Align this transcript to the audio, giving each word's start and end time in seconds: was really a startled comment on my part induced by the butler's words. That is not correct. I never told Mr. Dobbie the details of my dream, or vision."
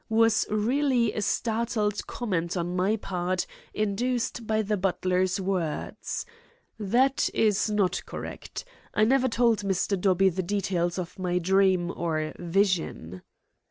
was 0.09 0.47
really 0.49 1.13
a 1.13 1.21
startled 1.21 2.07
comment 2.07 2.57
on 2.57 2.75
my 2.75 2.95
part 2.95 3.45
induced 3.71 4.47
by 4.47 4.59
the 4.63 4.75
butler's 4.75 5.39
words. 5.39 6.25
That 6.79 7.29
is 7.35 7.69
not 7.69 8.01
correct. 8.07 8.65
I 8.95 9.03
never 9.03 9.27
told 9.27 9.59
Mr. 9.59 10.01
Dobbie 10.01 10.29
the 10.29 10.41
details 10.41 10.97
of 10.97 11.19
my 11.19 11.37
dream, 11.37 11.91
or 11.95 12.33
vision." 12.39 13.21